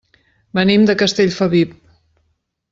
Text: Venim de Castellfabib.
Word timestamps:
Venim 0.59 0.87
de 0.87 0.95
Castellfabib. 1.03 1.79